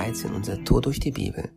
13, 0.00 0.34
unser 0.34 0.64
Tour 0.64 0.80
durch 0.80 0.98
die 0.98 1.10
Bibel. 1.10 1.50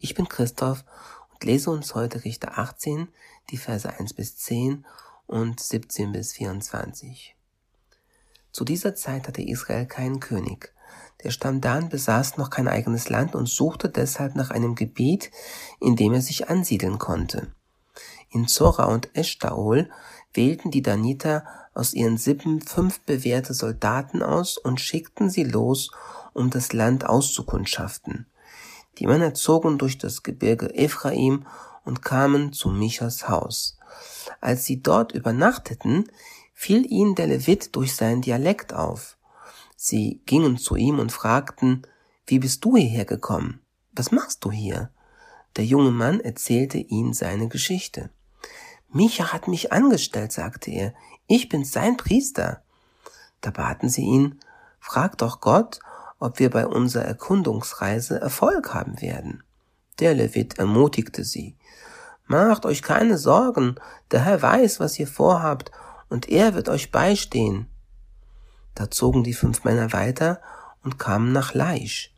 Ich 0.00 0.14
bin 0.14 0.28
Christoph 0.28 0.84
und 1.32 1.44
lese 1.44 1.70
uns 1.70 1.94
heute 1.94 2.24
Richter 2.26 2.58
18, 2.58 3.08
die 3.48 3.56
Verse 3.56 3.88
1 3.88 4.12
bis 4.12 4.36
10 4.36 4.84
und 5.26 5.60
17 5.60 6.12
bis 6.12 6.34
24. 6.34 7.34
Zu 8.52 8.64
dieser 8.64 8.94
Zeit 8.94 9.26
hatte 9.26 9.40
Israel 9.40 9.86
keinen 9.86 10.20
König. 10.20 10.74
Der 11.24 11.30
Stamm 11.30 11.62
Dan 11.62 11.88
besaß 11.88 12.36
noch 12.36 12.50
kein 12.50 12.68
eigenes 12.68 13.08
Land 13.08 13.34
und 13.34 13.48
suchte 13.48 13.88
deshalb 13.88 14.36
nach 14.36 14.50
einem 14.50 14.74
Gebiet, 14.74 15.30
in 15.80 15.96
dem 15.96 16.12
er 16.12 16.20
sich 16.20 16.50
ansiedeln 16.50 16.98
konnte. 16.98 17.50
In 18.28 18.46
Zora 18.46 18.84
und 18.84 19.08
Eshtaol 19.16 19.88
wählten 20.34 20.70
die 20.70 20.82
Daniter 20.82 21.46
aus 21.72 21.94
ihren 21.94 22.18
Sippen 22.18 22.60
fünf 22.60 23.00
bewährte 23.00 23.54
Soldaten 23.54 24.22
aus 24.22 24.58
und 24.58 24.82
schickten 24.82 25.30
sie 25.30 25.44
los, 25.44 25.90
um 26.36 26.50
das 26.50 26.72
Land 26.72 27.06
auszukundschaften. 27.06 28.26
Die 28.98 29.06
Männer 29.06 29.34
zogen 29.34 29.78
durch 29.78 29.98
das 29.98 30.22
Gebirge 30.22 30.74
Ephraim 30.74 31.46
und 31.84 32.02
kamen 32.02 32.52
zu 32.52 32.70
Michas 32.70 33.28
Haus. 33.28 33.78
Als 34.40 34.64
sie 34.64 34.82
dort 34.82 35.12
übernachteten, 35.12 36.10
fiel 36.54 36.90
ihnen 36.90 37.14
der 37.14 37.26
Levit 37.26 37.74
durch 37.76 37.94
seinen 37.94 38.22
Dialekt 38.22 38.72
auf. 38.74 39.16
Sie 39.76 40.22
gingen 40.26 40.56
zu 40.56 40.76
ihm 40.76 40.98
und 40.98 41.12
fragten, 41.12 41.82
wie 42.26 42.38
bist 42.38 42.64
du 42.64 42.76
hierher 42.76 43.04
gekommen? 43.04 43.60
Was 43.92 44.10
machst 44.10 44.44
du 44.44 44.50
hier? 44.50 44.90
Der 45.56 45.64
junge 45.64 45.90
Mann 45.90 46.20
erzählte 46.20 46.78
ihnen 46.78 47.12
seine 47.12 47.48
Geschichte. 47.48 48.10
Micha 48.88 49.32
hat 49.32 49.48
mich 49.48 49.72
angestellt, 49.72 50.32
sagte 50.32 50.70
er. 50.70 50.94
Ich 51.26 51.48
bin 51.48 51.64
sein 51.64 51.96
Priester. 51.96 52.62
Da 53.40 53.50
baten 53.50 53.88
sie 53.88 54.02
ihn, 54.02 54.40
frag 54.80 55.18
doch 55.18 55.40
Gott, 55.40 55.80
ob 56.18 56.38
wir 56.38 56.50
bei 56.50 56.66
unserer 56.66 57.04
Erkundungsreise 57.04 58.20
Erfolg 58.20 58.74
haben 58.74 59.00
werden. 59.00 59.42
Der 59.98 60.14
Levit 60.14 60.58
ermutigte 60.58 61.24
sie. 61.24 61.56
Macht 62.26 62.66
euch 62.66 62.82
keine 62.82 63.18
Sorgen, 63.18 63.76
der 64.10 64.24
Herr 64.24 64.42
weiß, 64.42 64.80
was 64.80 64.98
ihr 64.98 65.06
vorhabt, 65.06 65.70
und 66.08 66.28
er 66.28 66.54
wird 66.54 66.68
euch 66.68 66.90
beistehen. 66.90 67.66
Da 68.74 68.90
zogen 68.90 69.24
die 69.24 69.34
fünf 69.34 69.64
Männer 69.64 69.92
weiter 69.92 70.40
und 70.82 70.98
kamen 70.98 71.32
nach 71.32 71.54
Laisch. 71.54 72.12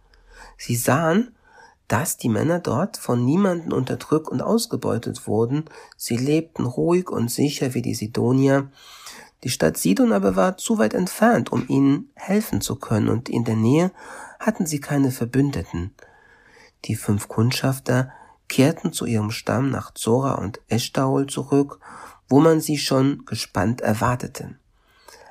Sie 0.56 0.76
sahen, 0.76 1.34
dass 1.88 2.18
die 2.18 2.28
Männer 2.28 2.60
dort 2.60 2.98
von 2.98 3.24
niemanden 3.24 3.72
unterdrückt 3.72 4.28
und 4.28 4.42
ausgebeutet 4.42 5.26
wurden. 5.26 5.64
Sie 5.96 6.16
lebten 6.16 6.66
ruhig 6.66 7.10
und 7.10 7.30
sicher 7.30 7.72
wie 7.74 7.82
die 7.82 7.94
Sidonier. 7.94 8.70
Die 9.44 9.50
Stadt 9.50 9.76
Sidon 9.76 10.12
aber 10.12 10.34
war 10.36 10.56
zu 10.56 10.78
weit 10.78 10.94
entfernt, 10.94 11.52
um 11.52 11.64
ihnen 11.68 12.10
helfen 12.14 12.60
zu 12.60 12.76
können, 12.76 13.08
und 13.08 13.28
in 13.28 13.44
der 13.44 13.56
Nähe 13.56 13.92
hatten 14.40 14.66
sie 14.66 14.80
keine 14.80 15.10
Verbündeten. 15.10 15.94
Die 16.84 16.96
fünf 16.96 17.28
Kundschafter 17.28 18.12
kehrten 18.48 18.92
zu 18.92 19.04
ihrem 19.04 19.30
Stamm 19.30 19.70
nach 19.70 19.92
Zora 19.94 20.34
und 20.34 20.60
Eschtaol 20.68 21.26
zurück, 21.26 21.80
wo 22.28 22.40
man 22.40 22.60
sie 22.60 22.78
schon 22.78 23.24
gespannt 23.26 23.80
erwartete. 23.80 24.56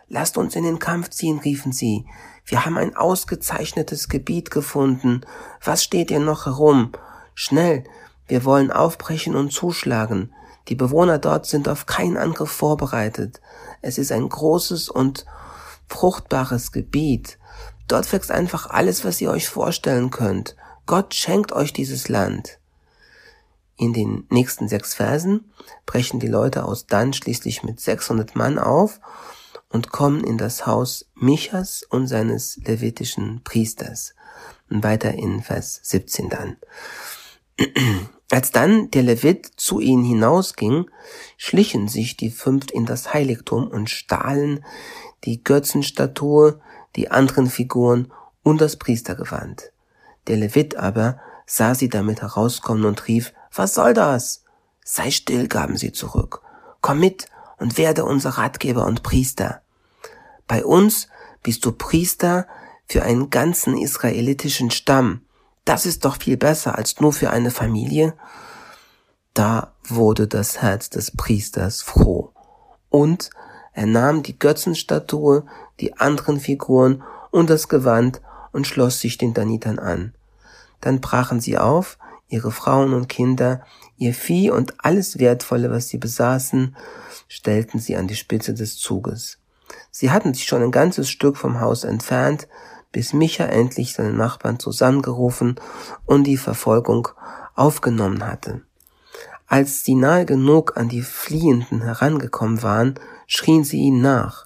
Lasst 0.08 0.38
uns 0.38 0.56
in 0.56 0.64
den 0.64 0.80
Kampf 0.80 1.10
ziehen, 1.10 1.40
riefen 1.40 1.74
sie. 1.74 2.06
Wir 2.46 2.66
haben 2.66 2.78
ein 2.78 2.96
ausgezeichnetes 2.96 4.08
Gebiet 4.08 4.52
gefunden. 4.52 5.22
Was 5.62 5.84
steht 5.84 6.12
ihr 6.12 6.20
noch 6.20 6.46
herum? 6.46 6.94
Schnell, 7.34 7.84
wir 8.28 8.46
wollen 8.46 8.72
aufbrechen 8.72 9.36
und 9.36 9.52
zuschlagen. 9.52 10.32
Die 10.68 10.76
Bewohner 10.76 11.18
dort 11.18 11.46
sind 11.46 11.70
auf 11.70 11.86
keinen 11.86 12.18
Angriff 12.18 12.52
vorbereitet. 12.52 13.42
Es 13.82 13.98
ist 13.98 14.12
ein 14.12 14.28
großes 14.28 14.90
und 14.90 15.26
fruchtbares 15.88 16.72
Gebiet. 16.72 17.38
Dort 17.88 18.12
wächst 18.12 18.32
einfach 18.32 18.70
alles, 18.70 19.06
was 19.06 19.22
ihr 19.22 19.32
euch 19.32 19.48
vorstellen 19.48 20.12
könnt. 20.12 20.56
Gott 20.86 21.14
schenkt 21.14 21.54
euch 21.54 21.72
dieses 21.72 22.10
Land. 22.10 22.60
In 23.78 23.94
den 23.94 24.26
nächsten 24.30 24.68
sechs 24.68 24.96
Versen 24.96 25.52
brechen 25.86 26.20
die 26.20 26.28
Leute 26.28 26.66
aus 26.66 26.88
Dan 26.88 27.14
schließlich 27.14 27.64
mit 27.64 27.80
600 27.80 28.36
Mann 28.36 28.58
auf 28.58 29.00
und 29.70 29.92
kommen 29.92 30.24
in 30.24 30.38
das 30.38 30.66
Haus 30.66 31.06
Michas 31.14 31.84
und 31.84 32.08
seines 32.08 32.58
levitischen 32.58 33.42
Priesters. 33.44 34.16
Und 34.70 34.84
weiter 34.84 35.14
in 35.14 35.42
Vers 35.42 35.80
17 35.84 36.30
dann. 36.30 36.58
Als 38.30 38.52
dann 38.52 38.92
der 38.92 39.04
Levit 39.04 39.46
zu 39.56 39.80
ihnen 39.80 40.04
hinausging, 40.04 40.90
schlichen 41.38 41.88
sich 41.88 42.18
die 42.18 42.30
fünf 42.30 42.72
in 42.72 42.86
das 42.86 43.14
Heiligtum 43.14 43.68
und 43.68 43.90
stahlen 43.90 44.66
die 45.24 45.44
Götzenstatue, 45.44 46.60
die 46.96 47.10
anderen 47.10 47.50
Figuren 47.50 48.12
und 48.44 48.60
das 48.60 48.76
Priestergewand. 48.76 49.72
Der 50.28 50.38
Levit 50.38 50.76
aber 50.76 51.20
sah 51.46 51.74
sie 51.74 51.88
damit 51.88 52.22
herauskommen 52.22 52.86
und 52.86 53.08
rief, 53.08 53.34
was 53.54 53.74
soll 53.74 53.94
das? 53.94 54.44
Sei 54.84 55.12
still, 55.12 55.48
gaben 55.48 55.78
sie 55.78 55.94
zurück. 55.94 56.42
Komm 56.82 57.00
mit 57.00 57.28
und 57.58 57.78
werde 57.78 58.04
unser 58.06 58.32
Ratgeber 58.32 58.86
und 58.86 59.04
Priester. 59.04 59.62
Bei 60.48 60.66
uns 60.66 61.08
bist 61.44 61.66
du 61.66 61.72
Priester 61.72 62.48
für 62.88 63.04
einen 63.04 63.30
ganzen 63.30 63.78
israelitischen 63.78 64.72
Stamm. 64.72 65.22
Das 65.68 65.86
ist 65.86 66.06
doch 66.06 66.16
viel 66.16 66.38
besser 66.38 66.78
als 66.78 67.02
nur 67.02 67.12
für 67.12 67.30
eine 67.30 67.52
Familie. 67.52 68.14
Da 69.34 69.74
wurde 69.84 70.26
das 70.26 70.62
Herz 70.62 70.90
des 70.90 71.12
Priesters 71.12 71.82
froh. 71.82 72.32
Und 72.90 73.32
er 73.74 73.86
nahm 73.86 74.24
die 74.24 74.40
Götzenstatue, 74.40 75.46
die 75.82 75.98
anderen 75.98 76.40
Figuren 76.40 77.04
und 77.32 77.50
das 77.50 77.68
Gewand 77.68 78.22
und 78.54 78.66
schloss 78.66 79.02
sich 79.02 79.18
den 79.18 79.34
Danitern 79.34 79.78
an. 79.78 80.16
Dann 80.80 81.02
brachen 81.02 81.42
sie 81.42 81.58
auf, 81.58 81.98
ihre 82.30 82.52
Frauen 82.54 82.94
und 82.94 83.10
Kinder, 83.10 83.62
ihr 83.98 84.14
Vieh 84.14 84.52
und 84.52 84.74
alles 84.86 85.20
Wertvolle, 85.20 85.70
was 85.70 85.90
sie 85.90 85.98
besaßen, 85.98 86.78
stellten 87.28 87.80
sie 87.80 87.98
an 87.98 88.08
die 88.08 88.16
Spitze 88.16 88.54
des 88.54 88.78
Zuges. 88.78 89.40
Sie 89.92 90.12
hatten 90.12 90.34
sich 90.34 90.46
schon 90.46 90.64
ein 90.64 90.72
ganzes 90.72 91.10
Stück 91.10 91.36
vom 91.36 91.60
Haus 91.60 91.84
entfernt, 91.84 92.48
bis 92.92 93.14
Micha 93.14 93.46
endlich 93.46 93.94
seine 93.94 94.14
Nachbarn 94.14 94.60
zusammengerufen 94.60 95.60
und 96.06 96.26
die 96.26 96.38
Verfolgung 96.38 97.10
aufgenommen 97.56 98.26
hatte. 98.26 98.62
Als 99.48 99.84
sie 99.84 99.96
nahe 99.96 100.26
genug 100.26 100.76
an 100.78 100.90
die 100.90 101.02
Fliehenden 101.02 101.82
herangekommen 101.82 102.64
waren, 102.64 102.96
schrien 103.28 103.64
sie 103.64 103.78
ihnen 103.78 104.02
nach. 104.02 104.46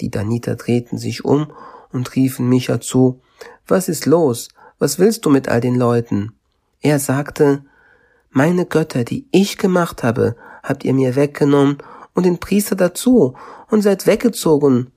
Die 0.00 0.10
Daniter 0.10 0.54
drehten 0.54 0.98
sich 0.98 1.24
um 1.24 1.52
und 1.92 2.14
riefen 2.14 2.48
Micha 2.48 2.80
zu, 2.80 3.20
Was 3.66 3.88
ist 3.88 4.06
los? 4.06 4.48
Was 4.78 4.98
willst 4.98 5.24
du 5.24 5.30
mit 5.30 5.48
all 5.48 5.60
den 5.60 5.74
Leuten? 5.74 6.32
Er 6.80 6.98
sagte, 7.00 7.64
Meine 8.30 8.66
Götter, 8.66 9.04
die 9.04 9.26
ich 9.32 9.58
gemacht 9.58 10.02
habe, 10.02 10.36
habt 10.62 10.84
ihr 10.84 10.94
mir 10.94 11.16
weggenommen 11.16 11.78
und 12.14 12.24
den 12.24 12.38
Priester 12.38 12.76
dazu 12.76 13.34
und 13.68 13.82
seid 13.82 14.06
weggezogen. 14.06 14.92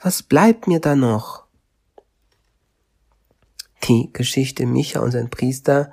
Was 0.00 0.22
bleibt 0.22 0.66
mir 0.66 0.80
da 0.80 0.96
noch? 0.96 1.43
Die 3.84 4.10
Geschichte 4.12 4.66
Micha 4.66 5.00
und 5.00 5.10
sein 5.10 5.28
Priester, 5.28 5.92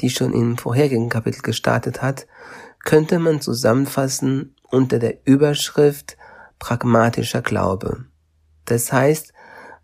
die 0.00 0.10
schon 0.10 0.32
im 0.32 0.56
vorherigen 0.56 1.08
Kapitel 1.08 1.42
gestartet 1.42 2.00
hat, 2.02 2.26
könnte 2.84 3.18
man 3.18 3.40
zusammenfassen 3.40 4.54
unter 4.62 4.98
der 4.98 5.26
Überschrift 5.26 6.16
pragmatischer 6.58 7.42
Glaube. 7.42 8.04
Das 8.66 8.92
heißt, 8.92 9.32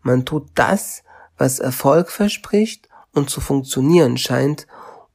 man 0.03 0.25
tut 0.25 0.49
das, 0.55 1.03
was 1.37 1.59
Erfolg 1.59 2.11
verspricht 2.11 2.89
und 3.12 3.31
zu 3.31 3.41
funktionieren 3.41 4.17
scheint, 4.17 4.67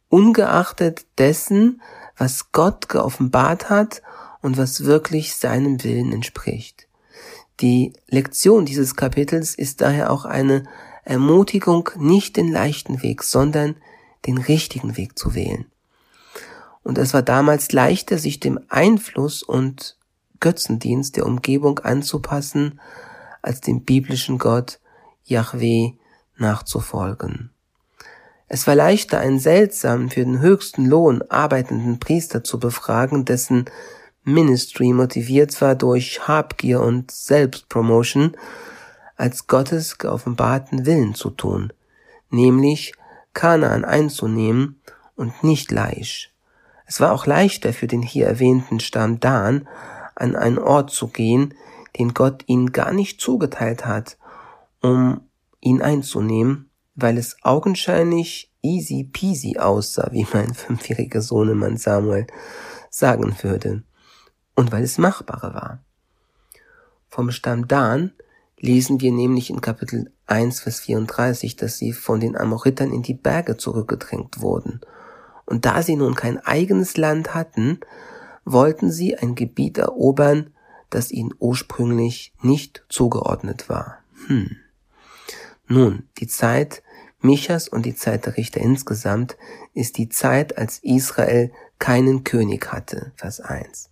ungeachtet 0.09 1.05
dessen, 1.17 1.81
was 2.17 2.51
Gott 2.51 2.89
geoffenbart 2.89 3.69
hat 3.69 4.01
und 4.41 4.57
was 4.57 4.83
wirklich 4.83 5.35
seinem 5.35 5.83
Willen 5.83 6.11
entspricht. 6.11 6.87
Die 7.61 7.93
Lektion 8.07 8.65
dieses 8.65 8.95
Kapitels 8.95 9.53
ist 9.55 9.81
daher 9.81 10.11
auch 10.11 10.25
eine 10.25 10.63
Ermutigung, 11.09 11.89
nicht 11.97 12.37
den 12.37 12.51
leichten 12.51 13.01
Weg, 13.01 13.23
sondern 13.23 13.75
den 14.27 14.37
richtigen 14.37 14.95
Weg 14.95 15.17
zu 15.17 15.33
wählen. 15.33 15.65
Und 16.83 16.99
es 16.99 17.15
war 17.15 17.23
damals 17.23 17.71
leichter, 17.71 18.19
sich 18.19 18.39
dem 18.39 18.59
Einfluss 18.69 19.41
und 19.41 19.97
Götzendienst 20.39 21.17
der 21.17 21.25
Umgebung 21.25 21.79
anzupassen, 21.79 22.79
als 23.41 23.59
dem 23.59 23.81
biblischen 23.85 24.37
Gott 24.37 24.79
Yahweh 25.25 25.93
nachzufolgen. 26.37 27.49
Es 28.47 28.67
war 28.67 28.75
leichter, 28.75 29.19
einen 29.19 29.39
seltsamen, 29.39 30.11
für 30.11 30.23
den 30.23 30.41
höchsten 30.41 30.85
Lohn 30.85 31.23
arbeitenden 31.23 31.99
Priester 31.99 32.43
zu 32.43 32.59
befragen, 32.59 33.25
dessen 33.25 33.65
Ministry 34.23 34.93
motiviert 34.93 35.59
war 35.59 35.73
durch 35.73 36.27
Habgier 36.27 36.81
und 36.81 37.09
Selbstpromotion, 37.09 38.35
als 39.19 39.47
Gottes 39.47 39.97
geoffenbarten 39.97 40.85
Willen 40.85 41.13
zu 41.13 41.29
tun, 41.29 41.73
nämlich 42.29 42.93
Kanaan 43.33 43.83
einzunehmen 43.83 44.79
und 45.15 45.43
nicht 45.43 45.71
Laisch. 45.71 46.33
Es 46.85 47.01
war 47.01 47.11
auch 47.11 47.25
leichter 47.25 47.73
für 47.73 47.87
den 47.87 48.01
hier 48.01 48.27
erwähnten 48.27 48.79
Stamm 48.79 49.19
Dan, 49.19 49.67
an 50.15 50.35
einen 50.35 50.57
Ort 50.57 50.91
zu 50.91 51.09
gehen, 51.09 51.53
den 51.97 52.13
Gott 52.13 52.43
ihnen 52.47 52.71
gar 52.71 52.93
nicht 52.93 53.19
zugeteilt 53.19 53.85
hat, 53.85 54.17
um 54.81 55.21
ihn 55.59 55.81
einzunehmen, 55.81 56.69
weil 56.95 57.17
es 57.17 57.35
augenscheinlich 57.41 58.53
easy 58.61 59.03
peasy 59.03 59.57
aussah, 59.57 60.09
wie 60.11 60.25
mein 60.33 60.53
fünfjähriger 60.53 61.21
Sohnemann 61.21 61.75
Samuel 61.75 62.25
sagen 62.89 63.35
würde, 63.41 63.83
und 64.55 64.71
weil 64.71 64.83
es 64.83 64.97
machbarer 64.97 65.53
war. 65.53 65.79
Vom 67.09 67.31
Stamm 67.31 67.67
Dan 67.67 68.13
lesen 68.59 69.01
wir 69.01 69.11
nämlich 69.11 69.49
in 69.49 69.61
Kapitel 69.61 70.11
1, 70.27 70.61
Vers 70.61 70.81
34, 70.81 71.55
dass 71.55 71.77
sie 71.77 71.93
von 71.93 72.19
den 72.19 72.37
Amoritern 72.37 72.91
in 72.91 73.01
die 73.01 73.13
Berge 73.13 73.57
zurückgedrängt 73.57 74.41
wurden. 74.41 74.81
Und 75.45 75.65
da 75.65 75.81
sie 75.81 75.95
nun 75.95 76.15
kein 76.15 76.37
eigenes 76.39 76.97
Land 76.97 77.33
hatten, 77.33 77.79
wollten 78.45 78.91
sie 78.91 79.17
ein 79.17 79.35
Gebiet 79.35 79.77
erobern, 79.77 80.53
das 80.89 81.11
ihnen 81.11 81.33
ursprünglich 81.39 82.33
nicht 82.41 82.83
zugeordnet 82.89 83.69
war. 83.69 83.99
Hm. 84.27 84.57
Nun, 85.67 86.03
die 86.17 86.27
Zeit 86.27 86.83
Michas 87.21 87.67
und 87.67 87.85
die 87.85 87.95
Zeit 87.95 88.25
der 88.25 88.37
Richter 88.37 88.61
insgesamt 88.61 89.37
ist 89.73 89.97
die 89.97 90.09
Zeit, 90.09 90.57
als 90.57 90.79
Israel 90.79 91.51
keinen 91.77 92.23
König 92.23 92.71
hatte. 92.71 93.11
Vers 93.15 93.41
1. 93.41 93.89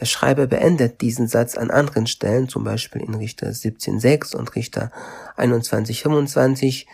Der 0.00 0.06
Schreiber 0.06 0.46
beendet 0.46 1.00
diesen 1.00 1.28
Satz 1.28 1.56
an 1.56 1.70
anderen 1.70 2.06
Stellen, 2.06 2.48
zum 2.48 2.64
Beispiel 2.64 3.02
in 3.02 3.14
Richter 3.14 3.48
17.6 3.48 4.34
und 4.34 4.54
Richter 4.56 4.90
21.25, 5.36 6.86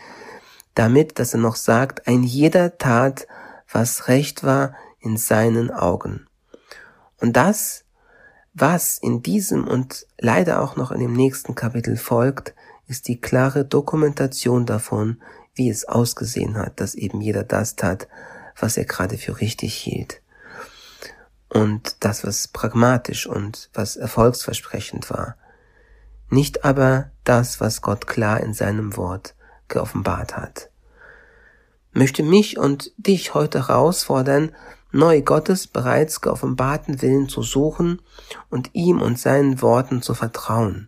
damit, 0.75 1.19
dass 1.19 1.33
er 1.33 1.39
noch 1.39 1.55
sagt, 1.55 2.07
ein 2.07 2.23
jeder 2.23 2.77
tat, 2.77 3.27
was 3.71 4.07
recht 4.07 4.43
war 4.43 4.75
in 4.99 5.17
seinen 5.17 5.71
Augen. 5.71 6.27
Und 7.19 7.35
das, 7.37 7.85
was 8.53 8.97
in 8.97 9.23
diesem 9.23 9.67
und 9.67 10.05
leider 10.19 10.61
auch 10.61 10.75
noch 10.75 10.91
in 10.91 10.99
dem 10.99 11.13
nächsten 11.13 11.55
Kapitel 11.55 11.97
folgt, 11.97 12.53
ist 12.87 13.07
die 13.07 13.19
klare 13.19 13.65
Dokumentation 13.65 14.65
davon, 14.65 15.21
wie 15.55 15.69
es 15.69 15.87
ausgesehen 15.87 16.57
hat, 16.57 16.79
dass 16.79 16.95
eben 16.95 17.21
jeder 17.21 17.43
das 17.43 17.75
tat, 17.75 18.07
was 18.59 18.77
er 18.77 18.85
gerade 18.85 19.17
für 19.17 19.39
richtig 19.39 19.73
hielt. 19.75 20.20
Und 21.51 21.97
das, 21.99 22.25
was 22.25 22.47
pragmatisch 22.47 23.27
und 23.27 23.69
was 23.73 23.97
erfolgsversprechend 23.97 25.09
war. 25.09 25.35
Nicht 26.29 26.63
aber 26.63 27.11
das, 27.25 27.59
was 27.59 27.81
Gott 27.81 28.07
klar 28.07 28.39
in 28.39 28.53
seinem 28.53 28.95
Wort 28.95 29.35
geoffenbart 29.67 30.37
hat. 30.37 30.69
Möchte 31.91 32.23
mich 32.23 32.57
und 32.57 32.93
dich 32.95 33.33
heute 33.33 33.67
herausfordern, 33.67 34.55
neu 34.93 35.21
Gottes 35.21 35.67
bereits 35.67 36.21
geoffenbarten 36.21 37.01
Willen 37.01 37.27
zu 37.27 37.41
suchen 37.41 38.01
und 38.49 38.69
ihm 38.71 39.01
und 39.01 39.19
seinen 39.19 39.61
Worten 39.61 40.01
zu 40.01 40.13
vertrauen. 40.13 40.87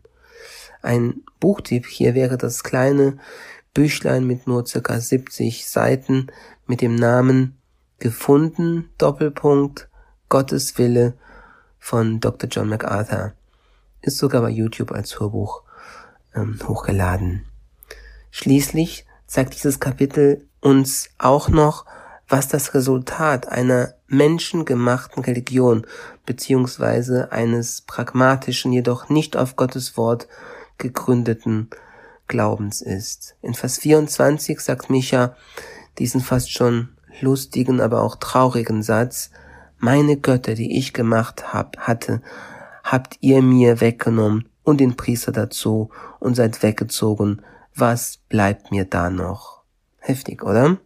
Ein 0.81 1.23
Buchtipp 1.41 1.87
hier 1.87 2.15
wäre 2.15 2.37
das 2.37 2.63
kleine 2.63 3.17
Büchlein 3.73 4.25
mit 4.25 4.47
nur 4.47 4.65
circa 4.65 4.97
70 4.97 5.67
Seiten 5.67 6.27
mit 6.67 6.79
dem 6.79 6.95
Namen 6.95 7.57
Gefunden, 7.99 8.89
Doppelpunkt, 8.97 9.89
Gottes 10.29 10.77
Wille 10.77 11.13
von 11.79 12.19
Dr. 12.19 12.49
John 12.49 12.69
MacArthur. 12.69 13.33
Ist 14.01 14.17
sogar 14.17 14.41
bei 14.41 14.49
YouTube 14.49 14.91
als 14.91 15.19
Hörbuch 15.19 15.63
ähm, 16.35 16.59
hochgeladen. 16.67 17.45
Schließlich 18.31 19.05
zeigt 19.27 19.55
dieses 19.55 19.79
Kapitel 19.79 20.47
uns 20.59 21.09
auch 21.17 21.49
noch, 21.49 21.85
was 22.27 22.47
das 22.47 22.73
Resultat 22.73 23.47
einer 23.47 23.93
menschengemachten 24.07 25.23
Religion 25.23 25.85
beziehungsweise 26.25 27.31
eines 27.31 27.81
pragmatischen, 27.81 28.71
jedoch 28.71 29.09
nicht 29.09 29.35
auf 29.35 29.55
Gottes 29.55 29.97
Wort 29.97 30.27
gegründeten 30.77 31.69
Glaubens 32.27 32.81
ist. 32.81 33.35
In 33.41 33.53
Vers 33.53 33.77
24 33.79 34.59
sagt 34.59 34.89
Micha 34.89 35.35
diesen 35.99 36.21
fast 36.21 36.51
schon 36.51 36.89
lustigen, 37.21 37.81
aber 37.81 38.01
auch 38.01 38.15
traurigen 38.15 38.81
Satz, 38.81 39.29
meine 39.83 40.15
Götter, 40.15 40.55
die 40.55 40.77
ich 40.77 40.93
gemacht 40.93 41.53
hab, 41.53 41.77
hatte, 41.77 42.21
habt 42.85 43.17
ihr 43.19 43.41
mir 43.41 43.81
weggenommen 43.81 44.47
und 44.63 44.79
den 44.79 44.95
Priester 44.95 45.33
dazu 45.33 45.89
und 46.21 46.35
seid 46.35 46.63
weggezogen. 46.63 47.41
Was 47.75 48.19
bleibt 48.29 48.71
mir 48.71 48.85
da 48.85 49.09
noch? 49.09 49.63
Heftig, 49.99 50.41
oder? 50.41 50.77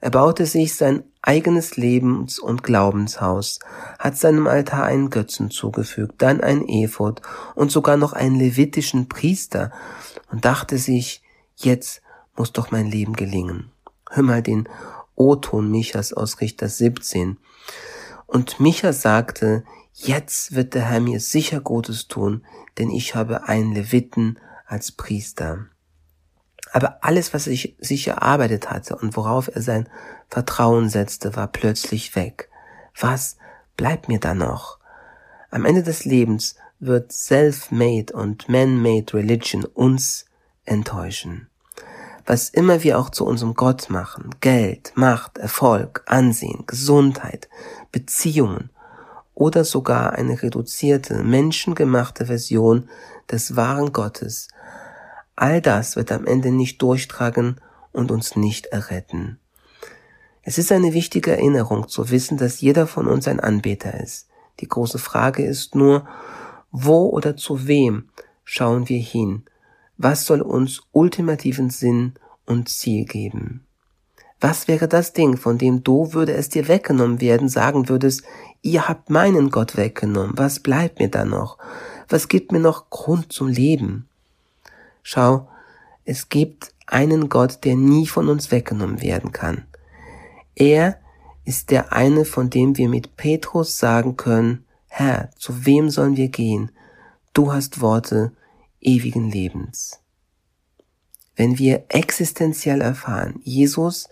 Er 0.00 0.10
baute 0.10 0.46
sich 0.46 0.76
sein 0.76 1.04
eigenes 1.20 1.76
Lebens- 1.76 2.38
und 2.38 2.62
Glaubenshaus, 2.62 3.58
hat 3.98 4.16
seinem 4.16 4.46
Altar 4.46 4.84
einen 4.84 5.10
Götzen 5.10 5.50
zugefügt, 5.50 6.14
dann 6.22 6.40
ein 6.40 6.66
Ephod 6.66 7.20
und 7.54 7.70
sogar 7.70 7.98
noch 7.98 8.14
einen 8.14 8.36
levitischen 8.36 9.10
Priester 9.10 9.72
und 10.32 10.46
dachte 10.46 10.78
sich, 10.78 11.22
jetzt 11.56 12.00
muss 12.34 12.52
doch 12.52 12.70
mein 12.70 12.90
Leben 12.90 13.12
gelingen. 13.12 13.70
Hör 14.08 14.22
mal 14.22 14.42
den 14.42 14.68
O-Ton 15.16 15.70
Michas 15.70 16.14
aus 16.14 16.40
Richter 16.40 16.70
17. 16.70 17.36
Und 18.26 18.60
Micha 18.60 18.92
sagte, 18.92 19.64
jetzt 19.94 20.54
wird 20.54 20.74
der 20.74 20.90
Herr 20.90 21.00
mir 21.00 21.20
sicher 21.20 21.60
Gutes 21.60 22.08
tun, 22.08 22.44
denn 22.78 22.90
ich 22.90 23.14
habe 23.14 23.48
einen 23.48 23.72
Leviten 23.72 24.38
als 24.66 24.92
Priester. 24.92 25.66
Aber 26.72 26.98
alles, 27.02 27.32
was 27.32 27.46
er 27.46 27.56
sich 27.78 28.08
erarbeitet 28.08 28.70
hatte 28.70 28.96
und 28.96 29.16
worauf 29.16 29.48
er 29.54 29.62
sein 29.62 29.88
Vertrauen 30.28 30.88
setzte, 30.88 31.36
war 31.36 31.46
plötzlich 31.46 32.16
weg. 32.16 32.50
Was 32.98 33.36
bleibt 33.76 34.08
mir 34.08 34.18
da 34.18 34.34
noch? 34.34 34.78
Am 35.50 35.64
Ende 35.64 35.82
des 35.82 36.04
Lebens 36.04 36.56
wird 36.80 37.12
self-made 37.12 38.12
und 38.12 38.48
man-made 38.48 39.14
Religion 39.14 39.64
uns 39.64 40.26
enttäuschen. 40.64 41.48
Was 42.26 42.48
immer 42.48 42.82
wir 42.82 42.98
auch 42.98 43.10
zu 43.10 43.24
unserem 43.24 43.54
Gott 43.54 43.88
machen, 43.88 44.30
Geld, 44.40 44.92
Macht, 44.96 45.38
Erfolg, 45.38 46.02
Ansehen, 46.06 46.64
Gesundheit, 46.66 47.48
Beziehungen 47.92 48.70
oder 49.34 49.62
sogar 49.64 50.14
eine 50.14 50.42
reduzierte, 50.42 51.22
menschengemachte 51.22 52.26
Version 52.26 52.88
des 53.30 53.54
wahren 53.54 53.92
Gottes, 53.92 54.48
all 55.36 55.60
das 55.60 55.94
wird 55.94 56.10
am 56.10 56.26
Ende 56.26 56.50
nicht 56.50 56.82
durchtragen 56.82 57.60
und 57.92 58.10
uns 58.10 58.34
nicht 58.34 58.66
erretten. 58.66 59.38
Es 60.42 60.58
ist 60.58 60.72
eine 60.72 60.94
wichtige 60.94 61.32
Erinnerung 61.32 61.88
zu 61.88 62.10
wissen, 62.10 62.38
dass 62.38 62.60
jeder 62.60 62.86
von 62.86 63.06
uns 63.06 63.28
ein 63.28 63.40
Anbeter 63.40 64.00
ist. 64.00 64.28
Die 64.60 64.68
große 64.68 64.98
Frage 64.98 65.44
ist 65.44 65.74
nur, 65.74 66.06
wo 66.72 67.08
oder 67.08 67.36
zu 67.36 67.66
wem 67.68 68.08
schauen 68.44 68.88
wir 68.88 68.98
hin? 68.98 69.44
Was 69.98 70.26
soll 70.26 70.42
uns 70.42 70.82
ultimativen 70.92 71.70
Sinn 71.70 72.14
und 72.44 72.68
Ziel 72.68 73.04
geben? 73.04 73.66
Was 74.40 74.68
wäre 74.68 74.88
das 74.88 75.14
Ding, 75.14 75.36
von 75.38 75.56
dem 75.56 75.82
du, 75.82 76.12
würde 76.12 76.34
es 76.34 76.50
dir 76.50 76.68
weggenommen 76.68 77.20
werden, 77.20 77.48
sagen 77.48 77.88
würdest, 77.88 78.22
ihr 78.60 78.86
habt 78.86 79.08
meinen 79.08 79.50
Gott 79.50 79.76
weggenommen, 79.76 80.36
was 80.36 80.60
bleibt 80.60 80.98
mir 80.98 81.08
da 81.08 81.24
noch? 81.24 81.56
Was 82.08 82.28
gibt 82.28 82.52
mir 82.52 82.60
noch 82.60 82.90
Grund 82.90 83.32
zum 83.32 83.48
Leben? 83.48 84.08
Schau, 85.02 85.48
es 86.04 86.28
gibt 86.28 86.74
einen 86.86 87.28
Gott, 87.28 87.64
der 87.64 87.76
nie 87.76 88.06
von 88.06 88.28
uns 88.28 88.50
weggenommen 88.50 89.00
werden 89.00 89.32
kann. 89.32 89.64
Er 90.54 90.98
ist 91.44 91.70
der 91.70 91.92
eine, 91.92 92.24
von 92.24 92.50
dem 92.50 92.76
wir 92.76 92.88
mit 92.88 93.16
Petrus 93.16 93.78
sagen 93.78 94.16
können, 94.16 94.64
Herr, 94.88 95.30
zu 95.36 95.64
wem 95.64 95.90
sollen 95.90 96.16
wir 96.16 96.28
gehen? 96.28 96.70
Du 97.32 97.52
hast 97.52 97.80
Worte 97.80 98.32
ewigen 98.86 99.30
Lebens. 99.30 100.00
Wenn 101.34 101.58
wir 101.58 101.84
existenziell 101.88 102.80
erfahren, 102.80 103.40
Jesus 103.42 104.08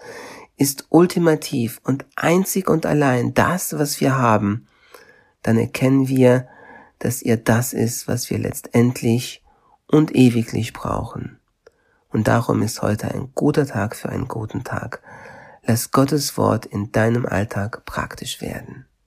ist 0.57 0.87
ultimativ 0.91 1.81
und 1.85 2.05
einzig 2.17 2.69
und 2.69 2.85
allein 2.85 3.33
das, 3.33 3.79
was 3.79 4.01
wir 4.01 4.19
haben, 4.19 4.67
dann 5.43 5.57
erkennen 5.57 6.09
wir, 6.09 6.49
dass 6.99 7.23
er 7.23 7.37
das 7.37 7.73
ist, 7.73 8.09
was 8.09 8.31
wir 8.31 8.39
letztendlich 8.39 9.43
und 9.87 10.15
ewiglich 10.15 10.73
brauchen. 10.73 11.39
Und 12.09 12.29
darum 12.29 12.63
ist 12.63 12.83
heute 12.83 13.13
ein 13.13 13.33
guter 13.35 13.67
Tag 13.67 13.97
für 13.97 14.09
einen 14.09 14.29
guten 14.29 14.65
Tag. 14.65 15.03
Lass 15.65 15.91
Gottes 15.91 16.37
Wort 16.37 16.67
in 16.67 16.93
deinem 16.93 17.27
Alltag 17.27 17.85
praktisch 17.85 18.41
werden. 18.41 18.87